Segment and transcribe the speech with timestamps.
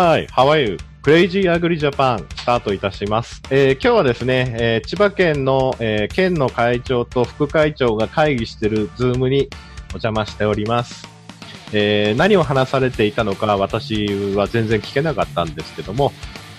[0.00, 3.42] はい、ハワイクレイジーアグリジャパンスタートいたします。
[3.50, 9.48] えー今日はですね、えー千葉県の、えー県の会長と副会長が会議しているズームに
[9.88, 11.08] お邪魔しております。
[11.72, 16.12] えー何を話されていたのか私は全然聞けなかったんですけども、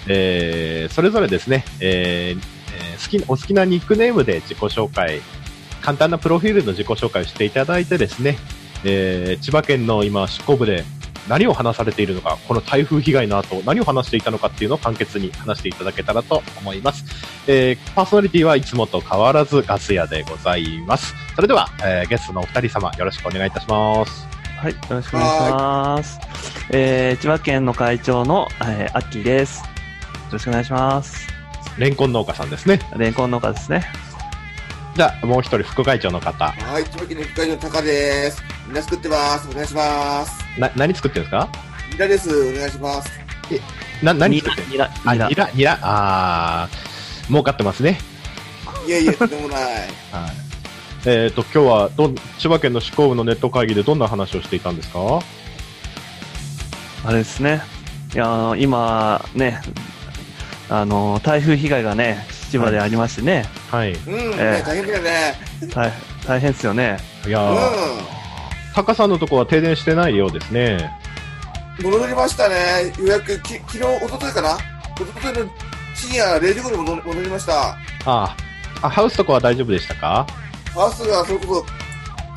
[0.09, 5.21] えーそれぞれですね、えーえ好き、お好きなニックネームで自己紹介、
[5.81, 8.37] 簡単なプロフィールの自己紹介をしていただいてですね、
[8.83, 10.83] えー千葉県の今、執行部で
[11.27, 17.05] 何を話されているのか、この台風被害の後、何を話していたのかっていうのを簡潔に話していただけたらと思います。
[17.47, 21.13] えーパーソナリティはいつもと変わらずガス屋でございます。
[21.35, 24.27] それでは、えーゲストのお二人様、よろしくお願いいたします。
[24.57, 26.19] はい、よろしくお願いします。
[26.71, 29.61] えー、千葉県の会長の、えー、アッキーです。
[29.61, 29.67] よ
[30.33, 31.27] ろしくお願いします。
[31.77, 32.79] レンコン農家さんですね。
[32.97, 33.85] レンコン農家ですね。
[34.99, 36.51] じゃあ、もう一人副会長の方。
[36.51, 38.43] はい、千葉県の副会長のタカです。
[38.67, 39.47] みんな作ってます。
[39.49, 40.43] お願いします。
[40.59, 41.49] な、何作ってるんですか？
[41.93, 42.29] ミラです。
[42.29, 43.09] お願いします。
[44.03, 44.77] な、何ニ作ってる？
[44.77, 45.35] ラ、ニラ、あ、ニラニ。
[45.35, 47.97] ラ、ニラ、あー、儲かってますね。
[48.85, 49.61] いやいや、とんでもない。
[50.11, 50.31] はい。
[51.05, 54.99] えっ、と、今日はどん、千葉県の執行部のネット会議でどんな話をしていたんですか？
[57.05, 57.61] あれですね。
[58.13, 59.61] いや、今、ね、
[60.69, 63.47] あの、台風被害がね、千葉でありましてね、はい。
[63.85, 65.35] いうん、ええ大変だよね。
[65.73, 65.91] 大
[66.25, 66.97] 大変ですよね。
[67.27, 67.59] やうー、
[68.73, 70.75] タカさんのとこは停電してないようですね。
[71.79, 71.83] ん。
[71.83, 72.91] 戻りましたね。
[72.99, 74.57] 予約、き昨日、一昨日かな？
[74.95, 75.49] 一昨日の
[75.95, 77.77] 深夜0時頃に戻戻りました。
[78.05, 80.25] あーあ、ハウスとかは大丈夫でしたか？
[80.73, 81.65] ファーストがそれこ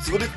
[0.01, 0.33] そ、潰れた、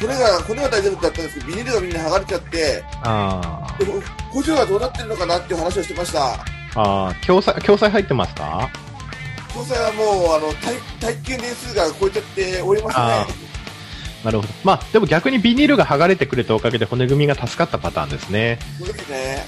[0.00, 3.94] 骨が、骨は大丈夫だったんですけど、ビニールがみんな剥がれちゃって、あでも
[4.30, 6.34] 補助はどうなってるのかなっていう話をしてました。
[6.34, 6.36] あ、
[6.74, 8.68] ああ、共済、共済入ってますか？
[9.54, 13.34] 詳細はもう、あの、体、体験年数が超えちゃっておりますあね。
[14.24, 14.52] なるほど。
[14.64, 18.58] まあ、でも逆にビニールが剥がれてくれたおかげで骨組みが助かったパターンですね。
[18.78, 19.46] そうですね。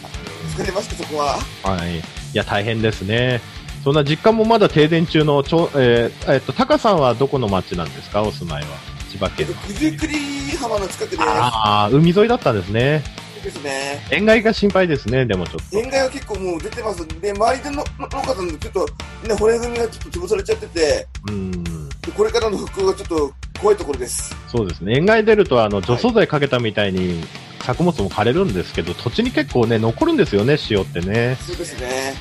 [0.56, 1.39] 疲れました、そこは。
[1.65, 1.98] はい。
[1.98, 2.03] い
[2.34, 3.41] や、大変ですね。
[3.83, 8.23] そんな実家もまだ停電中のちょ、えーえっと、タカさんはどこの町なんですか？
[8.23, 8.69] お住まいは。
[9.10, 9.55] 千葉県の。
[9.55, 13.03] 九十九里浜の近くでああ、海沿いだったんですね。
[13.43, 14.06] ですね。
[14.11, 15.78] 塩害が心配ですね、でもちょっと。
[15.78, 17.06] 塩害は結構もう出てます。
[17.21, 18.87] で、周りでのの農家さんのちょっと、
[19.28, 21.89] ね、骨組みがちょっと潰されちゃってて、うん。
[21.89, 24.34] でこれからの復興がちょっと怖いところです。
[24.49, 24.95] そうですね。
[24.97, 27.25] 塩害出ると、あの、除草剤かけたみたいに、
[27.62, 31.37] 作物も枯れるんですけど、土地に結構ね、残るんですよね、塩ってね。
[31.47, 32.15] そうですね。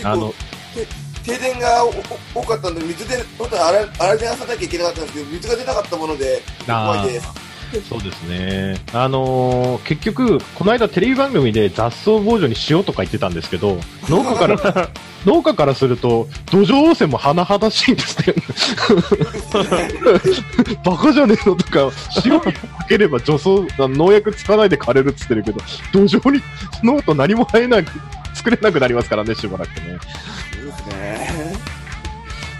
[0.00, 0.06] うん。
[0.06, 0.32] あの、
[1.24, 1.84] 停電が
[2.34, 7.49] 多かったんで、水で、本当は洗い洗い流さなきゃいけなかったんですけど、水が出なかったもので、怖いです。
[7.88, 8.76] そうですね。
[8.92, 14.88] あのー結局、この間テレビ番組で雑草防除にしようとか言ってたんですけど、 農家から、
[15.24, 18.34] 農家からすると、土壌汚染も甚だしいんですね。
[20.84, 21.90] バカじゃねえのとか、
[22.24, 22.52] 塩か
[22.88, 23.50] ければ除草、
[23.86, 25.60] 農薬つかないで枯れるっつってるけど、
[25.92, 26.42] 土壌に、
[26.80, 27.92] その後何も生えなく、
[28.34, 29.98] 作れなくなりますからね、しばらくね。
[30.52, 31.70] そうですね。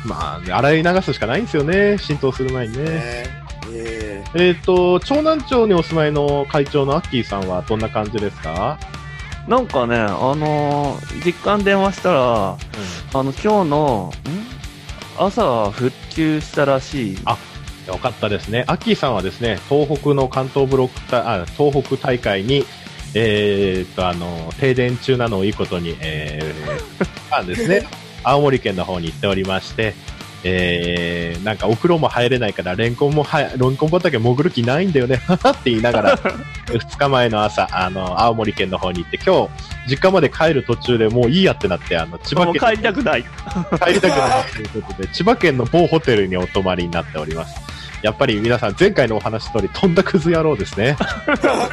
[0.05, 2.85] まあ、洗い流すしかないんですよね、浸透する前にね。
[2.85, 3.40] ね
[3.73, 8.79] ええっ、と、長南町にお住まいの会長のアッキーさんはどんな感じですか？
[9.49, 12.57] なんかね、あのー実家に電話したら、あ
[13.15, 14.51] の、今日の、ん？
[15.19, 17.19] 朝復旧したらしい。
[17.25, 17.37] あ
[17.89, 18.65] よかったですね。
[18.69, 22.65] アッキーさんはですね、東北の関東ブロック大、あ東北大会に、
[23.15, 27.87] えーっと、あの、停電中なのをいいことに、えー、 なんですね、
[28.23, 29.95] 青森県の方に行っておりまして、
[30.43, 36.17] えー、なんかお風呂も入れないから、レンコンもは、レンコン畑潜る気ないんだよね、 って言いながら、
[36.67, 43.23] 2日前の朝、あの、青森県の方に行って、今日、実家まで帰る途中でもういいやってなって、あの、千葉県帰りたくない。
[43.23, 47.71] 帰りたくないということで、千葉県の某ホテルにお泊まりになっております。
[48.03, 50.97] やっぱり皆さん前回のお話通り、飛んだクズ野郎ですね。
[51.39, 51.69] 本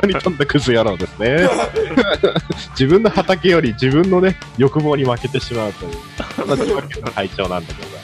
[0.00, 1.48] 当に飛んだクズ野郎ですね。
[2.72, 5.92] 自分の畑より自分のね、欲望に負けてしまうという、
[6.36, 8.02] そんな千葉県の会長なんでございます。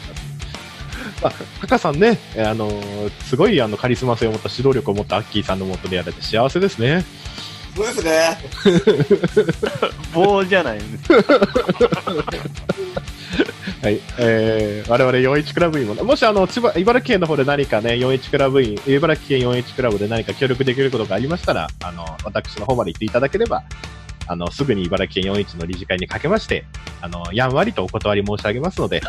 [1.21, 7.05] まあ、タカさんね、えーあのーすごいあのカリスマ性を持った指導力を持ったアッキーさんのもとでやれて幸せですね。
[7.77, 8.39] そうですね。
[10.15, 11.13] 棒じゃないんです。
[13.83, 14.01] はい。
[14.19, 23.63] えー、我々41クラブ員も、もしあの、千葉、茨城県の方で何かね、41クラブ員、茨城県41クラブで何か協力できることがありましたら、あの、私の方まで言っていただければ、
[24.27, 26.65] あの、すぐに茨城県41の理事会にかけまして、
[27.01, 29.03] あの、やんわりとお断り申し上げますので、い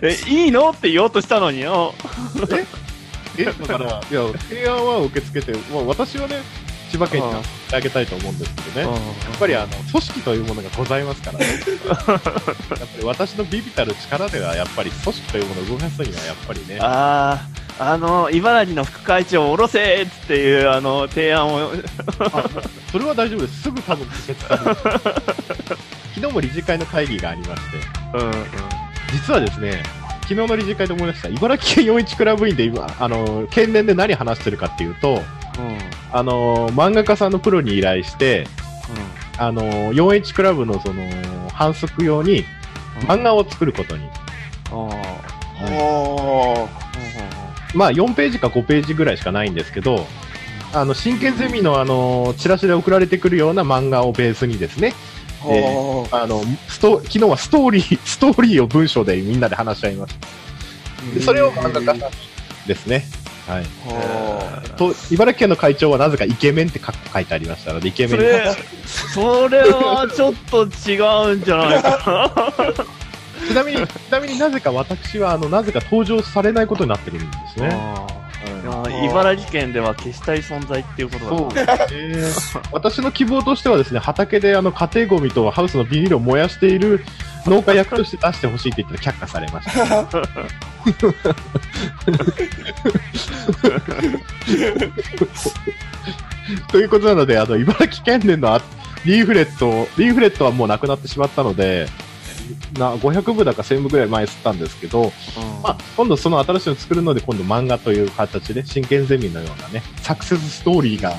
[0.00, 0.08] で。
[0.08, 1.94] え、いいのって言おうとしたのによ。
[3.38, 6.42] え、だから、いや、提案は受け付けて、もう私はね、
[6.96, 8.92] 千葉県にしてあげたいと思うんですけどね。
[8.92, 8.96] や
[9.34, 11.46] っぱりあの、組織というものがございますからね。
[11.86, 12.20] やっぱ
[12.98, 16.78] り私のビビたる力では、やっぱり組織というものを動かすには、やっぱりね。
[16.80, 17.46] あ
[17.78, 21.70] あ、あの、茨城の副会長を下ろせっていう、あの、提案を、
[22.90, 23.62] それは大丈夫です。
[23.62, 24.76] すぐ多分決される。
[26.14, 27.76] 昨日も理事会の会議がありまして、
[28.14, 28.32] うん、うん。
[29.12, 29.82] 実はですね、
[30.22, 35.22] 昨日の理事会で思い出した、茨城県41クラブ員で今、あの、県連で何話してるかっていうと、
[36.12, 38.46] あの、漫画家さんのプロに依頼して、
[39.38, 39.62] あの、
[39.92, 41.02] 41クラブのその、
[41.52, 42.44] 反則用に
[43.00, 44.08] 漫画を作ることに。
[47.74, 50.06] まあ、4ページか5ページぐらいしかないんですけど、
[50.72, 54.94] あの、真剣ゼミのあの、チラシで送られてくるような漫画をベースにですね、
[55.44, 56.22] おー。
[56.22, 60.26] あの、スト、昨日はストーリー、 ストーリーを文章でみんなで話し合いました。
[61.14, 62.10] でそれを漫画家さん
[62.66, 63.04] ですね。
[63.46, 63.66] はい。
[64.76, 68.24] と、茨城県の会長はなぜかイケメンって書書いてありましたので、イケメンに
[68.86, 72.86] それ、それはちょっと違うんじゃないかな。
[73.46, 77.76] ちなみに、ちなみになぜか私は、あの、なぜか登場されないことになってるんですね。
[79.04, 81.86] 茨城県では消したい存在っていうことだな。
[81.86, 82.62] ですね。
[82.72, 87.04] 私の希望としてはですね、畑であの家庭ゴミとハウスのビニールを燃やしている
[87.50, 90.04] 農家役として出してほしいって言ったら却下されました。
[96.70, 98.62] ということなので、あの、茨城県連のあ
[99.04, 101.88] リーフレット、リーフレットはもうなくなってしまったので、
[102.78, 105.12] な500部だか1000部ぐらい前吸ったんですけど、
[105.62, 111.16] まあ、今度その新しいの作るので、今度漫画という形で、真剣ゼミのようなね、サクセスストーリーが、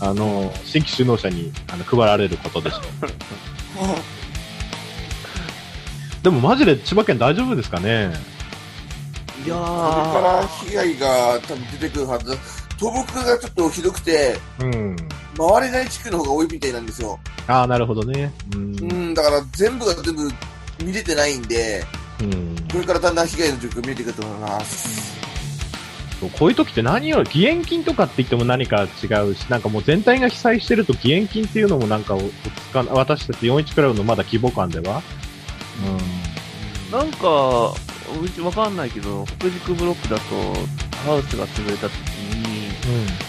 [0.00, 2.82] あの、新規首脳者にあの配られることでしょう。
[6.26, 8.10] でもマジで千葉県大丈夫ですかね？
[9.44, 12.36] いやこれかー、ら被害が多分出てくるはずだ。
[12.80, 14.96] 倒木がちょっとひどくて、うん。
[15.38, 17.20] 回れない地区の方が多いみたいなんですよ。
[17.46, 18.32] ああ、なるほどね。
[18.56, 18.58] う。
[18.58, 20.28] うんん、だから全部が全部
[20.82, 21.84] 見れてないんで、
[22.20, 22.56] うん。
[22.72, 25.16] これからだんだん被害の状況見えてくると思います。
[26.36, 32.30] こういう時って何より、義援金とかって言っても何か違うし、なんかもう全体が被災してると義援金っていうのもなんかお、おつ
[32.72, 35.04] か私たち41クラブのまだ規模感では、
[36.90, 37.74] なんか、
[38.22, 40.22] うちわかんないけど、福軸ブロックだと、
[41.04, 42.68] ハウスが潰れた時に、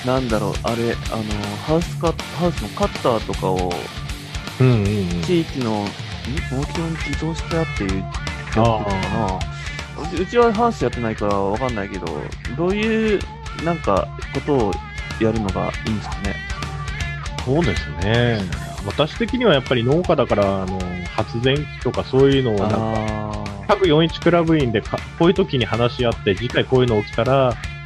[0.03, 1.23] うなんだろう、あれ、あの、
[1.65, 3.73] ハウスカハウスのカッターとかを、
[4.59, 4.63] ん。
[4.63, 5.21] うんうんうん。
[5.23, 5.85] 地域の、ん？
[6.51, 9.39] 農協に寄贈してあってやってるのかな
[10.03, 12.05] うちうちはハウスやってないからわかんないけど、
[12.57, 13.19] どういう、
[13.63, 14.73] なんか、ことを
[15.19, 16.35] やるのがいいんですかね？
[17.43, 18.66] そうですね。
[18.87, 20.79] 私的にはやっぱり農家だから、あの、
[21.15, 27.77] 発電機とかそういうのをなんか、あ各41クラブ員でかこういう時に話し合って、次回こういうの起きたら、ー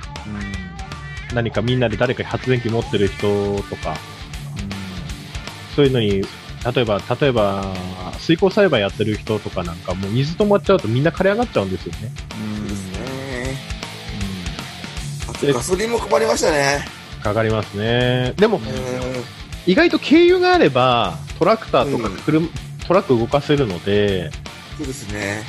[1.33, 3.95] 何かみんなで誰か発電機持ってる人とか、
[5.75, 6.21] そういうのに、
[6.73, 7.73] 例えば、例えば、
[8.19, 12.11] 水耕栽培やってる人とかなんか、もう水止まっちゃうとみんな枯れ上がっちゃうんですよね。
[12.37, 12.55] うん。
[12.55, 12.67] うん。
[12.67, 13.57] ですね。
[15.29, 16.85] あとガソリンも困りましたね。
[17.23, 18.33] かかりますね。
[18.37, 18.63] でもう、ん。
[19.67, 22.47] 意外と軽油があれば、トラクターとかうん車、
[22.87, 24.31] トラック動かせるので、
[24.77, 25.43] そうですね。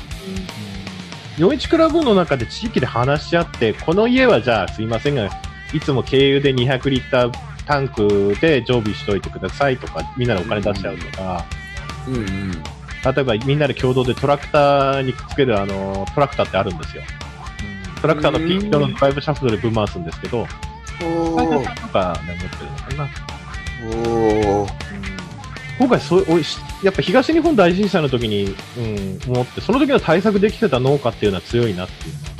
[1.38, 5.30] 41クラブの中で地域で話し合って、この家はじゃあすいませんが、
[5.72, 7.32] いつも軽油で200リッター
[7.66, 11.44] タンクで常備しといてくださいとか、みんなでお金出しちゃうとか、
[12.06, 12.52] うんうん。
[12.52, 12.58] 例
[13.16, 17.02] えばみんなで共同でトラクターにくっつけるあの、トラクターってあるんですよ。
[18.02, 20.46] トラクターのピンクのドライブシャフトでぶん回すんですけど、
[20.98, 23.31] 会社さんとかで持ってるのかな。
[25.78, 26.38] 今回そう、お
[26.84, 32.32] やっぱ東日本大震災の時に、うん、思って、その時の対策できてた農家っていうのは強いなっていうのは。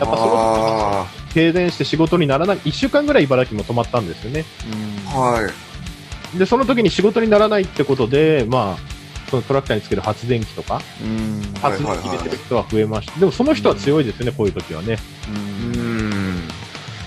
[0.00, 4.44] やっぱそのあ停電して仕事にならない、1週間ぐらい茨城も止まったんですよね。
[5.12, 5.50] ーは
[6.34, 6.38] い。
[6.38, 11.42] で、その時に仕事にならないってことで、まあ、そのトラクターにつける発電機とか、うん。
[11.60, 13.18] 発電機入れてる人は増えました。
[13.18, 14.98] でもその人は強いですよね、こういう時はね。
[15.28, 15.73] うんうん。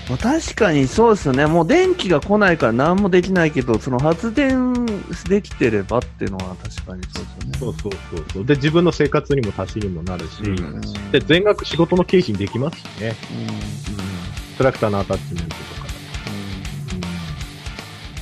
[0.08, 1.46] まあ、確かにそうですよね。
[1.46, 4.74] もう電気が来ないから何もできないけど、その発電
[5.28, 7.58] できてればっていうのは確かにそうですよね。
[7.58, 8.44] そうそうそうそう。
[8.46, 10.80] で、自分の生活にも足しにもなるし、うん
[11.12, 13.14] で、全額仕事の経費にできますしね。
[13.32, 13.98] うん
[14.58, 15.88] トラクターのアタッチメントとか。
[16.94, 17.00] うん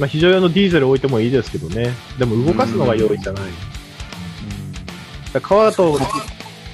[0.01, 1.95] まあ、非常用のディーゼル置いてもいいですけどね。
[2.19, 3.45] でも動かすのが容易じゃない。
[5.33, 5.99] だから川と、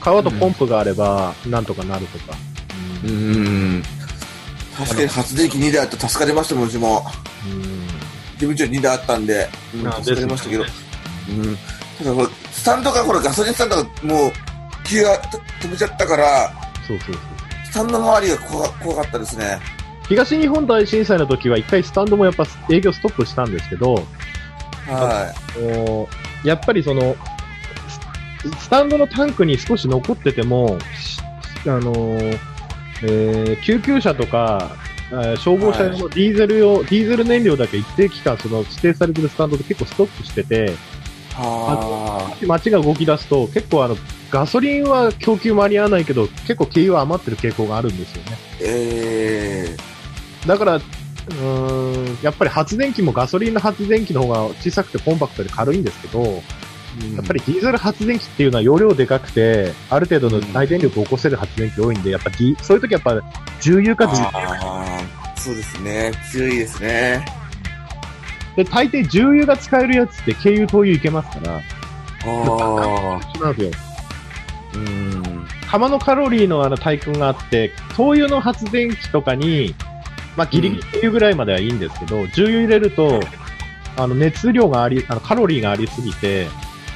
[0.00, 2.37] 川とポンプがあれば、なんとかなるとか。
[3.04, 3.83] うん。
[4.76, 7.05] 確かに発電機2台あって助かりましたもん、うちも。
[7.47, 7.83] うん
[8.35, 10.64] 自分ちは2台あったんで、うんあ助かりましたけど。
[10.64, 10.85] です
[11.31, 11.57] うん。
[11.99, 14.33] ただこれ、スタンドが、ほら、ガソリンスタンドがもう、
[14.85, 15.23] 気が
[15.61, 16.52] 止めちゃったから、
[16.87, 17.23] そうそうそう。
[17.71, 19.61] スタンド周りが怖怖かったですね。
[20.09, 23.95] 東日本大震災の時は一回スタンドもやっぱ営業ストップしたんですけど、
[24.88, 26.09] はこ
[26.45, 27.17] うやっぱりその、
[28.59, 31.21] ススタンドのタンクに少し残ってても、し
[31.67, 32.51] あのー
[33.02, 34.76] えー救急車とか、
[35.11, 40.75] えー消防車用のディーゼル用、ディーゼル燃料だけ一定期間その指定されてるスタンドで結構ストップしてて、い。
[41.37, 43.97] は街が動き出すと結構あの、
[44.30, 48.32] ガソリンは供給間に合わないけど、結構軽油は余ってる傾向があるんですよね。
[48.32, 48.37] い。
[48.61, 49.76] え
[50.47, 56.42] だから、うーん、やっぱり発電機もガソリンの発電機の方が小さくてコンパクトで軽いんですけど、ー、
[57.15, 63.21] やっぱりディーゼル発電機っていうのは容量でかくて、ある程度の内電力を起こせる発電機多いんで、やっぱディそういう時やっぱ
[63.61, 65.23] 重油か重油。
[65.37, 66.13] そうですね。
[66.31, 67.25] 強いですね。
[68.57, 71.61] で、大抵重油が使えるやつって軽油灯油いけますから、あ
[72.25, 73.39] あ。
[73.41, 73.83] なんですよ。
[74.75, 75.47] うん。
[75.71, 79.75] 釜のカロリーのあの対空があって、灯油の発電機とかに、
[80.37, 83.21] まあギリギリ軽油ぐらいまではいいんですけど、重油入れると、
[83.97, 86.47] あの熱量があり、あのカロリーがありすぎて、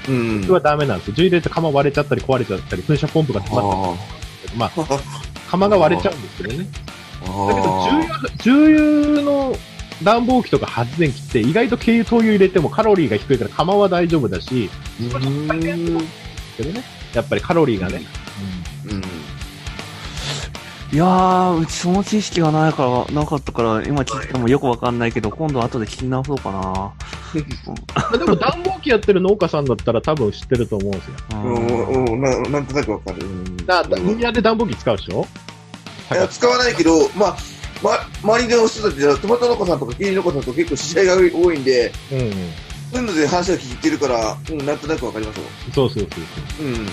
[0.09, 0.41] うん。
[0.43, 1.15] それはダメなんですよ。
[1.15, 4.71] 重油入れて釜割れちゃったり壊れちゃったり、噴射ポンプが詰まったりするんですけど、まあ、
[5.51, 6.59] 釜が割れちゃうんですけどね。
[6.59, 9.57] だけど重油、重油の
[10.03, 14.71] 暖房機とか発電機って意外と軽油灯油入れてもカロリーが低いから釜は大丈夫だし、
[15.01, 15.09] うん。
[16.57, 16.85] けどね、
[17.15, 18.03] やっぱりカロリーがね。
[18.87, 19.03] うん。
[20.93, 26.93] いやー、うちその知識がないから、なかったから、今聞いてもよくわかんないけど、今度後で聞き直そうかな。
[27.35, 31.15] でも暖房機やってる農家さんだったら多分知ってると思うんですよ。
[31.33, 33.27] うん、うん、ななんとなくわかる。
[33.27, 35.27] うんだだみんなで暖房機使うでしょ？
[36.13, 37.37] いや使わないけど、まあ、
[37.83, 37.91] ま、
[38.23, 42.31] 周りの人たちはトマト農家さんとかキリン農家さんと結構知り合いが多いんで、うん。
[42.93, 45.43] そういうので話を聞いてるから、うん、なんとなくわかりますよ。
[45.75, 46.09] そうそうそう
[46.57, 46.67] そう。
[46.67, 46.87] うん。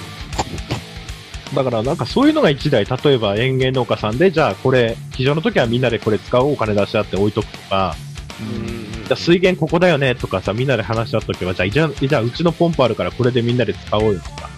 [1.53, 7.95] だからなんかそういうのが一台、例えば園芸農家さんで、じゃあこれ、非常の時はみんなでこれ使おうお金出し合って置いとくとか、
[8.41, 9.03] うん。
[9.05, 14.49] じゃあ水源ここだよねとかさ、みんなで話し合っとけば、じゃあ、じゃあ、うちのポンプあるからこれでみんなで使おうよとか。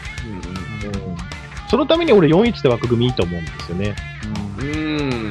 [1.70, 3.96] そのために俺41って枠組みいいと思うんですよね。
[4.60, 4.68] うん。
[4.68, 4.72] う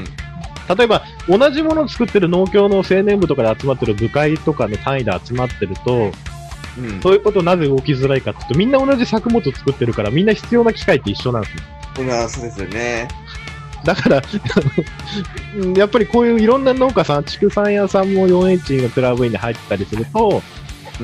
[0.02, 0.04] ん。
[0.76, 6.12] 例えば、同じものを作ってる農協の青年部とかで集まってる部会とかの単位で集まってると、
[6.76, 7.00] うん。
[7.00, 11.62] そういうことなぜ動きづらいかっていうと、みんな同じ作物を作ってるから、みんな必要な機械って一緒なんですよ。
[11.98, 13.08] 今、そうですよね。
[13.84, 14.22] だから、
[15.56, 20.42] うんやっぱりこういういろんな農家さん、畜産屋さんも 4H のクラブインで入ってたりすると、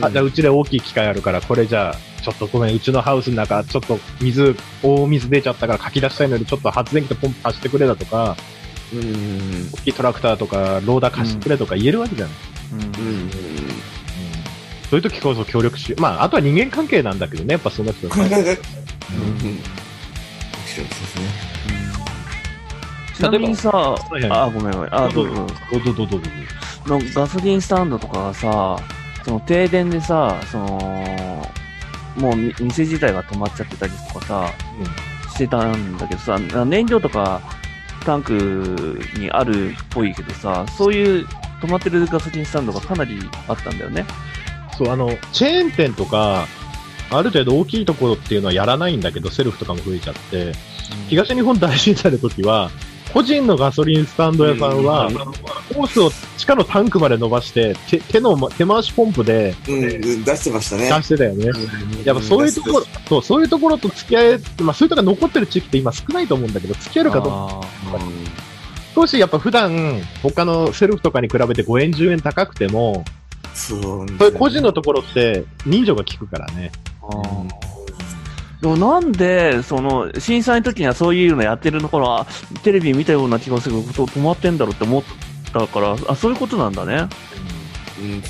[0.00, 8.36] あ、じゃあうちで大きい機械あるから、これじゃあ、ちょっとごめん、うちのハウスの中、ちょっと水、大水出ちゃったからかき出したいので、ちょっっと発電機とポンプ貸してくれだとか、
[8.92, 9.70] うん。
[9.72, 12.34] 大きいトラクターとか、ローダー貸してくれとか言えるわけじゃない。
[12.72, 12.90] うん。
[14.90, 18.08] そういう時こそ協力し、まあ、あとは人間関係なんだけどね、やっぱその人
[19.12, 19.48] うん。
[19.48, 19.58] 面
[20.66, 21.49] 白いですね。
[23.28, 24.94] ちなみにさ、いはいあ、ごめんごめん。
[24.94, 25.34] あ、どうぞ。
[25.72, 26.28] どうぞどうぞどうぞ。
[26.86, 28.78] のガソリンスタンドとかがさ、
[29.24, 31.46] その停電でさ、その、
[32.16, 34.50] もうみ店自体が止まっちゃってたりとかさ、
[35.30, 37.40] してたんだけどさ、燃料とか
[38.04, 41.26] タンクにあるっぽいけどさ、そういう
[41.60, 44.04] 止まってるガソリンスタンドがかなりあったんだよね。
[44.76, 46.46] そう、あの、チェーン店とか、
[47.10, 50.52] ある程度大きいところっていうのはやらないんだけど、セルフとかも増えちゃって、
[51.08, 52.70] 東日本大震災の時は、
[53.12, 55.14] 個人のガソリンスタンド屋さんは、うん
[55.70, 60.88] ホースを地下のタンクまで伸ばして、手手の、手回しポンプでうん、うん出してましたね。
[60.88, 61.46] 出してたよね。
[61.46, 67.60] うんやっぱそういうところ、そう、そういうところと付き合え、まあそういうところが残ってる地域って今少ないと思うんだけど、付き合えるかどうか。
[67.96, 68.00] あ
[68.96, 73.04] 少しやっぱ普段、他のセルフとかに比べて5円、10円高くても、
[73.54, 73.80] そう。
[73.80, 76.72] そういう個人のところって人情が効くからね。
[77.00, 77.69] ーあー
[78.60, 82.26] でもなんで、その、震災の時にはそういうのやってるところは、
[82.62, 85.02] テレビ見たような気がするけど、止まってんだろうって思っ
[85.52, 87.08] たから、あ、そういうことなんだね。
[87.98, 88.22] うん。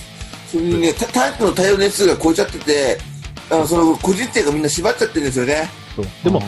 [0.47, 2.99] それにね、タタンクの対応年数が超えちゃってて、
[3.51, 5.69] あの、その、個人店がみんな縛っちゃってるんですよね。
[5.97, 6.41] そうでも、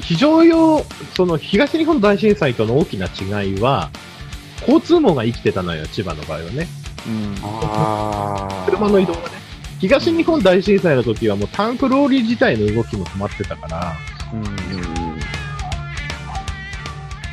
[0.00, 0.82] 非常用、
[1.14, 3.90] その東日本大震災との大きな違いは、
[4.62, 6.66] 交通網が生きてたのよ、千葉の場合はね。
[7.06, 9.37] うん、あ車の移動がね。
[9.78, 13.96] 東日本大震災の時はもうタンクローリー自体の動きも止まってたから、
[14.32, 15.18] うんうん。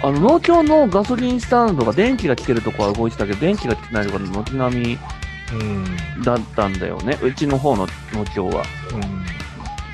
[0.03, 4.97] あの、農協のガソリンスタンドが電気が来てるとこは動いてたけど、電気が来てないところ軒並み
[5.53, 5.63] う
[6.19, 6.23] ん。
[6.23, 7.17] だったんだよね。
[7.21, 8.63] うちの方の農協は。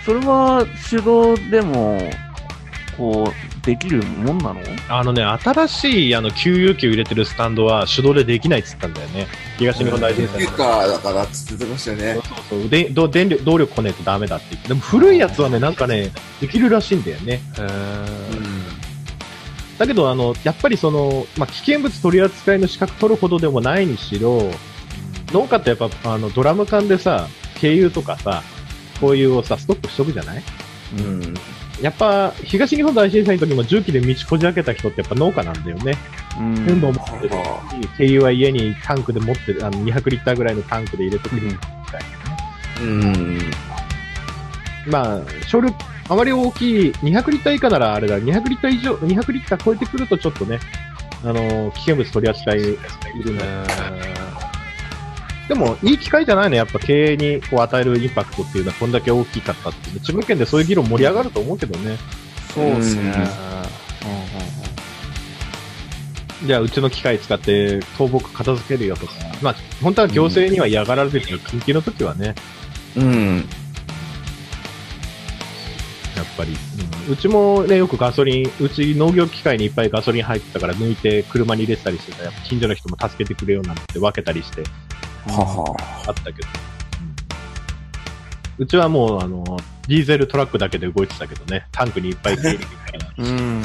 [0.06, 2.00] それは手動でも、
[2.98, 4.60] こう、できるもんなの？
[4.90, 9.28] あのね、新しいあの給油機を入れてるスタンドは手動でできないっつったんだよね。
[9.58, 10.52] 東日本大震災の時。
[10.52, 12.14] 休暇だからって言ってましたよね。
[12.50, 14.68] そうそうでど電力動力こねえとダメだって言って。
[14.70, 17.40] でも古いやつはね、なんかね、できるらしいんだよね。
[17.60, 17.68] うん。
[19.78, 24.52] だけど、あの、やっぱりその、まあ、危険物取り扱いの資格取るほどでもないにしろ、
[25.34, 27.28] 農家ってやっぱ、あの、ドラム缶でさ、
[27.60, 28.44] 軽油とかさ、
[29.00, 30.44] こういうをさ、ストックしとくじゃない？
[31.00, 31.34] うん。
[31.82, 35.98] やっぱ、東日本大震災の時も重機で道こじ開けた人ってやっぱ農家なんだよね。
[36.40, 37.36] うん全部持ってるし、
[37.98, 41.58] 軽油は家にタンクで持ってる、あの、200リッターぐらいのタンクで入れとくみたいな。
[42.82, 43.40] うん。
[44.88, 45.70] まあ、少量、
[46.08, 50.60] あまり大きい、200リッター以下ならあれだ、200リッター以上、200リッター超えてくるとちょっとね、
[51.24, 52.64] あの、危険物取り扱いい
[53.24, 53.46] るんだ
[55.52, 60.00] でも、いい機会じゃないの、やっぱ経営にこう与えるインパクトっていうのはこんだけ大きかったっていう。
[60.00, 61.98] 千葉県でそういう議論盛り上がると思うけどね。
[62.54, 63.14] そうですね。
[66.46, 69.14] じゃあ、うちの機械使って倒木片付けるよとか。
[69.42, 72.34] まあ、本当は行政には嫌がられてるけど、緊急の時はね、
[72.96, 73.46] うん。
[76.16, 76.56] やっぱり。
[77.08, 82.24] うん、うちもね、よくガソリン、うち農業機械にいっぱいガソリン入ってたから抜いて車に入れてたりしてた。
[82.24, 84.64] やっぱ近所の人も助けてくれようなんて分けたりして
[85.28, 85.76] はは。
[86.08, 86.48] あったけど。
[88.58, 89.44] うちはもう、あの、
[89.88, 93.00] ディーゼルトラックだけで動いてたけどね、タンクにいっぱい入れてるから。
[93.18, 93.62] うん。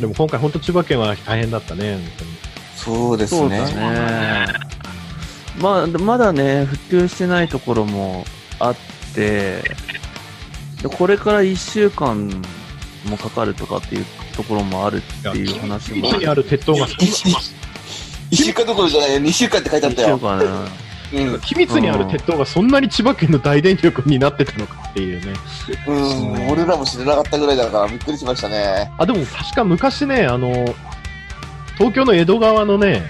[0.00, 2.30] でも今回本当千葉県は大変だったね、本当に。
[2.76, 3.66] そうですね。
[3.66, 4.46] そうだね。
[5.58, 8.24] まあ、まだね、復旧してないところも
[8.58, 8.76] あっ
[9.14, 9.62] て、
[10.82, 12.30] でこれから1週間
[13.08, 14.04] もかかるとかっていう
[14.34, 16.06] ところもあるっていう話も。
[16.08, 16.86] 一にある鉄塔が、
[18.30, 20.84] 一週間どころじゃないよ、二週間って書いてあった1週よ。
[21.12, 21.40] うん。
[21.40, 25.32] 秘密にある鉄塔がそんなに千葉県の大電力になってたのかっていうね。
[25.86, 26.50] うん。
[26.50, 28.90] 俺らも知らなかったぐらいだからびっくりしましたね。
[28.98, 30.74] あ、でも確か昔ね、あの、
[31.78, 33.02] 東京の江戸川のね、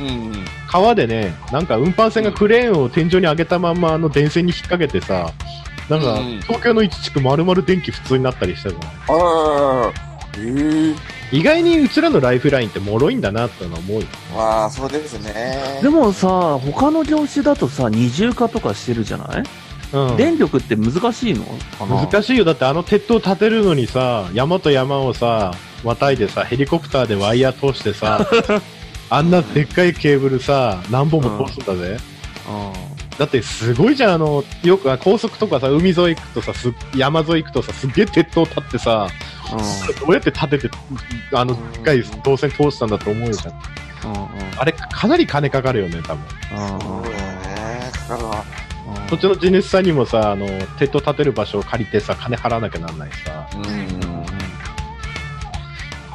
[0.00, 0.44] うん。
[0.68, 5.32] 川でね、なんか運搬船がクレーンを天井に上げたままあの電線に引っ掛けてさ、
[5.88, 8.82] なんかうん東京の一地区丸々電気普通になったりしたじゃん。
[8.82, 9.86] あらららら。
[9.86, 10.13] へえ。
[11.32, 14.06] 意外にうちらのライフラインって脆いんだなってのは思うよ。
[14.34, 15.80] まあ、そうですね。
[15.82, 19.44] でもさ、他の業種だとさ、二重化とかしてるじゃない、
[19.92, 20.16] うん。
[20.16, 21.44] 電力って難しいの？
[21.78, 22.44] かな難しいよ。
[22.44, 25.52] だってあの鉄塔建てるのにさ、山と山をさ、
[25.84, 28.26] またいでさ、ヘリコプターでワイヤー通してさ、
[29.10, 31.98] あんなでっかいケーブルさ、何本も通すんだぜ。
[33.18, 39.10] だってすごいじゃん、あの、よくあ高速とかさ、海沿い行くとさ、す山沿い行くとさ、すっげえ鉄塔立ってさ、うん。
[40.00, 40.70] どうやって建てて、
[41.32, 43.54] あの、でっかい導線通したんだと思うじゃん。
[44.04, 44.22] うん。
[44.22, 44.28] うん。
[44.56, 46.24] あれ、かなり金かかるよね、多分。
[46.48, 47.26] そうだよ
[47.82, 47.90] ね。
[47.92, 48.44] かかるわ。
[49.08, 50.46] そっちの地主さんにもさ、あの、
[50.78, 53.48] 鉄塔建てる場所を借りてさ、金払わなきゃなんないしさ。
[53.54, 53.98] うん。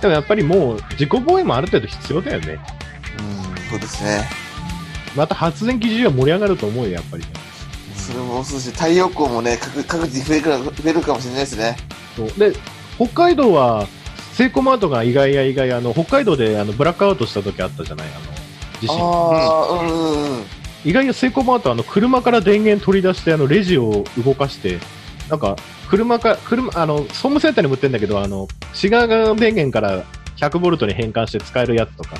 [0.01, 2.59] でもやっぱりもう、自己防衛もある程度必要だよね。
[3.69, 4.27] そうですね。
[5.15, 7.23] また発電機需要盛り上がると思うよ、やっぱり。
[7.95, 11.77] それもそうですし、太陽光もね、各各地増えるか増えるかもしれないですね。
[12.15, 12.53] そうで、
[12.99, 13.87] 北海道は、
[14.33, 18.25] セイコマートが意外や意外、あの、北海道であのブラックアウトした時あったじゃない、あの、
[18.81, 18.97] 地震。
[18.97, 20.43] うんうんうん。
[20.83, 24.79] 意外やセイコマートはあの、車から電源取り出して、あの、レジを動かして、
[25.29, 25.55] なんか、
[25.89, 30.03] 車か、車、あの、総務センターにも売ってるんだけど、あの、シガー電源から
[30.35, 32.17] 100ボルトに変換して使えるやつとか。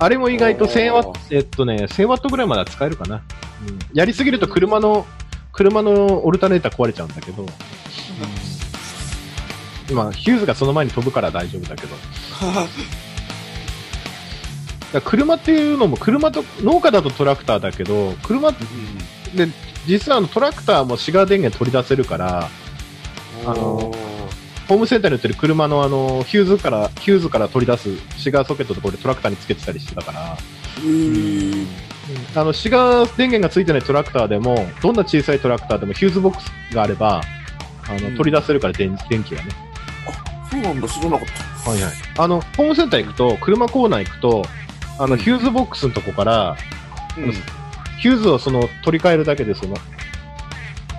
[0.00, 3.22] あれも意外と1000ワット、えっとね、1000ワットぐらいまでは使えるかな。
[3.68, 3.78] うん。
[3.92, 5.06] やりすぎると車の、
[5.52, 7.46] 車のオルタネーター壊れちゃうんだけど、
[9.92, 11.96] まあ、ヒューズがその前に飛ぶから大丈夫だけど。
[14.92, 18.58] だ車っていうのも、車と、農家だとトラクターだけど、車で、
[19.86, 22.48] 実はあのトラクターもシガー電源取り出せるから、
[23.46, 23.94] あの
[24.68, 30.36] ホームセンターに売ってる車のあの、ヒューズから、ヒューズから取り出すシガーソケットとこれトラクターにつけてたりしてたから、
[30.84, 31.66] うん。
[32.36, 37.20] あの、シガー電源がついてないトラクターでも、どんな小さいトラクターでもヒューズボックスがあれば、
[37.88, 39.69] あの、うん取り出せるから電、電気がね。
[40.60, 41.28] なんだ、知らなかっ
[41.64, 41.70] た。
[41.70, 41.92] はいはい。
[42.18, 44.42] あの、ホームセンター行くと、車コーナー行くと、
[44.98, 46.56] あの、ヒューズボックスのとこから、
[47.16, 47.32] うん。
[48.00, 49.76] ヒューズをその取り替えるだけでその、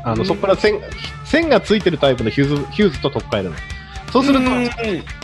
[0.04, 0.80] あの、うんそこから線、
[1.26, 3.56] 線がついてるタイプのヒューズ、ヒューズと取っ替えるの。
[4.12, 4.45] そうすると、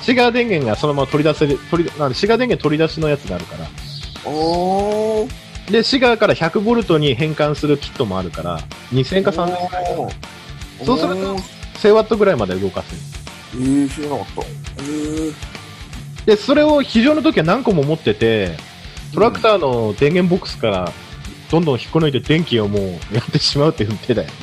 [0.01, 3.67] シガー電源がそのまま取り出せる、取り、あのシガー電源取り出しのやつがあるから。
[4.25, 5.71] おー。
[5.71, 8.59] で、シガーから100ボルトに変換するキットもあるから、
[8.93, 10.13] 2000か3000か
[10.85, 13.01] そうするとおー1000ワットぐらいまで動かせる。
[13.57, 14.41] えー、知らなかった。
[14.43, 15.33] えー。
[16.25, 18.57] で、それを非常の時は何個も持ってて、
[19.13, 20.91] トラクターの電源ボックスから
[21.49, 22.81] どんどん引っこ抜いて電気をもう
[23.15, 24.33] やってしまうっていう手だよね。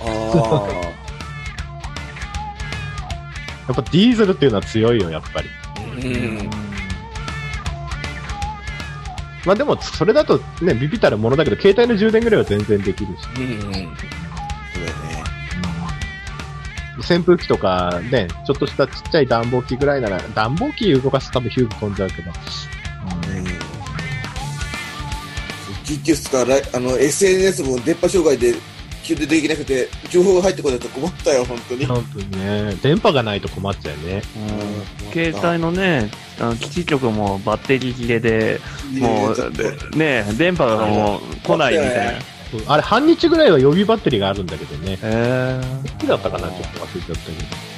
[0.00, 0.88] あ
[3.68, 5.48] やっぱディーゼルっていうのは強いよ、やっぱり。
[6.00, 6.40] ー。
[6.40, 6.50] うん。
[9.44, 13.20] まあでも、それだとね、ビビたるものだけど、携帯の充電ぐらいは全然できるし。
[13.38, 13.56] うん。
[13.56, 14.27] そうだよね。
[17.02, 22.30] 扇風機とかね、ちょっとしたちっちゃい暖房機ぐらいなら、暖房機動かすと多分ヒューブ飛んじゃうけど。
[25.84, 28.54] 緊急室からあの SNS も電波障害で
[29.08, 31.86] 急でできなくて、情報が入ってこないと困ったよ、本当に。
[31.86, 34.22] 本当にね、電波がないと困っちゃうね。
[35.06, 35.12] うん。
[35.12, 38.60] 携帯のね、あの基地局もバッテリー切れで、
[38.98, 42.37] もう、ね、電波がもう来ないみたいな。
[42.66, 44.98] あれ、半日ぐらいは予備バッテリーがあるんだけどね。
[45.02, 47.68] へいつだったかなちょっと忘れちゃったけど。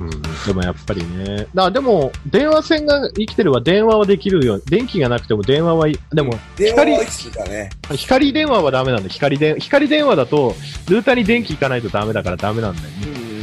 [0.00, 1.46] うん、でもやっぱりね。
[1.54, 4.58] だでも、電話線が生きてるは電話はできるよ。
[4.64, 7.68] 電気がなくても電話はい、でも、電話は意識だね。
[7.90, 9.10] 光電話はダメなんだ。
[9.10, 10.54] 光電、光電話だと、
[10.88, 13.20] ルーターに電気いかないとダメだからダメなんだようんね。
[13.20, 13.40] うん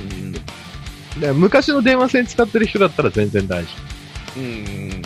[1.21, 3.69] で昔の電話線使ってる人だったら全然大丈
[4.37, 4.43] うん。
[4.43, 5.01] うんうん。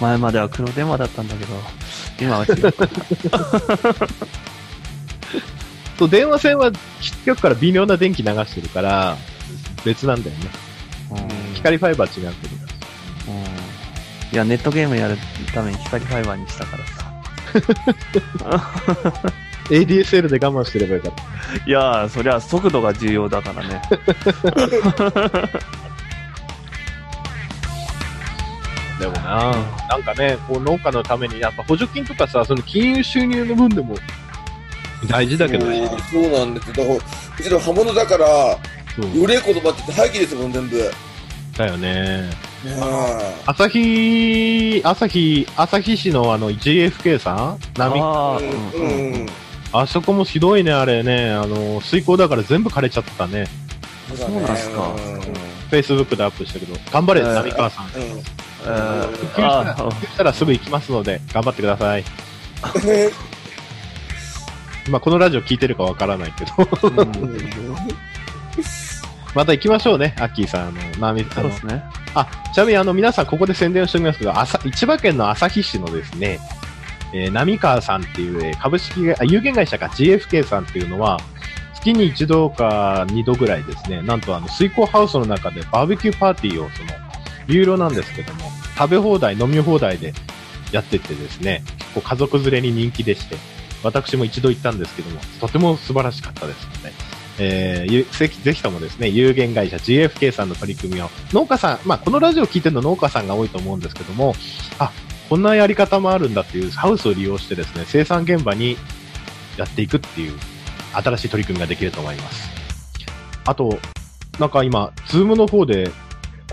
[0.00, 1.54] 前までは黒電話だったんだけど、
[2.20, 2.66] 今は違う。
[2.68, 2.88] 夫。
[5.98, 9.16] そう、電話線は基地局から微妙な電気流してるから、
[9.84, 10.48] 別なんだよね。
[11.10, 11.18] うん
[11.54, 12.54] 光ファイバー違うけど。
[13.32, 13.44] うん
[14.30, 15.16] いや、ネットゲームやる
[15.54, 17.10] ために光ファイバーにしたからさ。
[19.70, 21.22] ADSL で我慢してればよかった。
[21.66, 23.82] いや、そりゃ速度が重要だからね。
[28.98, 29.52] でもな、
[29.88, 33.94] なんかね、こう農家のために、やっぱ補助金とかさ、その金融収入の分でも
[35.08, 35.86] 大事だけどね。
[36.10, 36.74] そうそうなんですよ。
[36.74, 38.58] だから、うちの刃物だから、
[39.14, 40.90] 売れっことばってて廃棄ですもん、全部。
[41.56, 42.30] だよね。
[42.80, 47.58] あ朝日、朝日、朝日市のあの GFK さん？
[47.76, 48.00] 波？
[48.00, 48.38] ああ、あ。
[48.38, 49.26] ううん。
[49.72, 51.30] あそこもひどいね、あれね。
[51.30, 53.46] あの、水溝だから全部枯れちゃってたね。
[54.16, 55.20] そうなんすかうん。
[55.70, 56.74] Facebook でアップしたけど。
[56.90, 57.86] 頑張れ、えー浪川さん。
[58.64, 62.04] 復旧したら、あ復旧したらすぐ行きますので、頑張ってください。
[64.90, 66.52] まあ、このラジオ聞いてるかわからないけど。
[66.88, 67.38] うん
[69.34, 70.68] また行きましょうね、アッキーさん。
[70.68, 71.84] あの、ナミ、で、すね。
[72.14, 76.40] あ、ちなみにあの、皆さんここで宣伝をしておきますけど、あさ千葉県の旭市のですね、
[77.12, 81.20] えー、浪川さんっていう、えー株式会、あ、有限会社か GFK さんっていうのは、
[81.74, 87.07] 月に一度か二度ぐらいですね、なんとあの、水耕ハウスの中でバーベキューパーティーを、その、
[87.48, 90.12] 有料なんですけども、食べ放題、飲み放題で
[90.70, 93.36] やっててですね、結構家族連れに人気でして、
[93.82, 96.92] 私も一度行ったんですけども、とても素晴らしかったですので、
[97.40, 104.34] えーぜひ、ぜひともですね、有限会社 GFK さんの取り組みを、農家さん、まあ、このラジオを聞いてるの農家さんが多いと思うんですけども、
[104.78, 104.92] あ、
[105.28, 108.76] こんなやり方もあるんだっていうハウスを利用してですね、生産現場に
[109.56, 110.32] やっていくっていう、
[110.92, 112.50] 新しい取り組みができると思います。
[113.44, 113.78] あと、
[114.38, 115.90] なんか今、ズームの方で、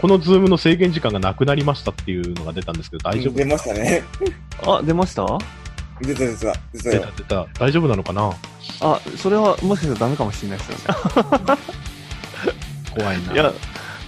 [0.01, 4.03] このズームの制限時間がなくなりましたっていうのが出たんですけど、大丈夫出ましたね。
[4.65, 5.25] あ、出ました？
[6.01, 6.53] 出た出た。
[6.73, 7.11] 出たよ出た。
[7.11, 7.47] 出た。
[7.59, 8.31] 大丈夫なのかな？
[8.81, 10.83] あ、それはもしかしたらダメかもしれないですよね。
[12.97, 13.33] 怖いな。
[13.33, 13.53] いや、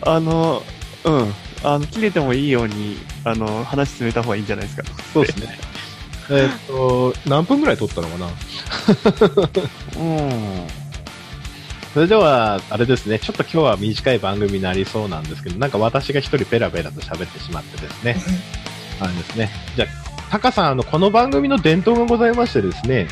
[0.02, 0.62] あの、
[1.06, 1.34] うん。
[1.64, 4.84] あの、切れてもいいように、あの、話進めた方がいいんじゃないですか。
[5.14, 5.58] そうですね。
[6.30, 8.28] えーっと、何分ぐらい撮ったのかな？
[9.98, 10.68] うん。
[11.98, 18.16] それでは、あれですね、ちょっと今日は短い番組になりそうなんですけど、なんか私が一人ペラペラと喋ってしまってですね。
[19.00, 19.50] あれですね。
[19.76, 19.88] じゃあ、
[20.30, 23.08] タカさん、あの、この番組の伝統がございましてですね、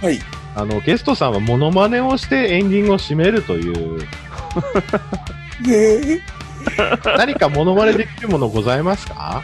[0.00, 0.18] はい。
[0.56, 4.06] あの、ゲストさんはモノマネをしてエンディングを締めるという、ね
[5.68, 6.20] え。
[7.04, 9.42] 何かモノマネできるものございますか？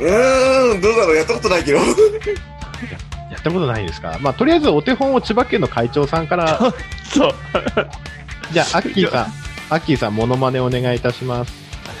[0.00, 1.78] うーん、どうだろう、やったことないけど。
[3.30, 4.18] やったことないですか？
[4.20, 6.58] まあ、とりあえずお手本を千葉県の会長さんから、
[7.12, 7.34] そう。
[8.52, 9.26] じゃあ、アッキーさん、
[9.70, 11.52] アッキーさん、モノマネお願いいたします。